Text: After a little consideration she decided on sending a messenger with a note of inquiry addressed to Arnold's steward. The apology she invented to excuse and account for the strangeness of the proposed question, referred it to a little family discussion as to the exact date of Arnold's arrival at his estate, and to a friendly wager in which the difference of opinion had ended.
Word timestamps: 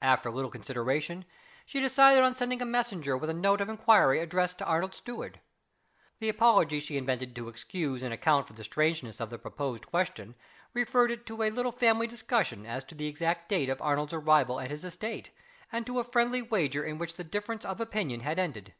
After 0.00 0.30
a 0.30 0.32
little 0.32 0.50
consideration 0.50 1.26
she 1.66 1.80
decided 1.80 2.22
on 2.24 2.34
sending 2.34 2.62
a 2.62 2.64
messenger 2.64 3.14
with 3.14 3.28
a 3.28 3.34
note 3.34 3.60
of 3.60 3.68
inquiry 3.68 4.20
addressed 4.20 4.56
to 4.56 4.64
Arnold's 4.64 4.96
steward. 4.96 5.38
The 6.18 6.30
apology 6.30 6.80
she 6.80 6.96
invented 6.96 7.36
to 7.36 7.50
excuse 7.50 8.02
and 8.02 8.14
account 8.14 8.46
for 8.46 8.54
the 8.54 8.64
strangeness 8.64 9.20
of 9.20 9.28
the 9.28 9.36
proposed 9.36 9.86
question, 9.86 10.34
referred 10.72 11.10
it 11.10 11.26
to 11.26 11.42
a 11.42 11.50
little 11.50 11.72
family 11.72 12.06
discussion 12.06 12.64
as 12.64 12.84
to 12.84 12.94
the 12.94 13.06
exact 13.06 13.50
date 13.50 13.68
of 13.68 13.82
Arnold's 13.82 14.14
arrival 14.14 14.60
at 14.60 14.70
his 14.70 14.82
estate, 14.82 15.28
and 15.70 15.84
to 15.84 15.98
a 15.98 16.02
friendly 16.02 16.40
wager 16.40 16.82
in 16.82 16.96
which 16.96 17.16
the 17.16 17.22
difference 17.24 17.66
of 17.66 17.82
opinion 17.82 18.20
had 18.20 18.38
ended. 18.38 18.72